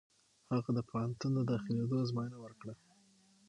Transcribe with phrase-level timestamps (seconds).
[0.51, 2.73] هغه د پوهنتون د داخلېدو ازموینه ورکړه.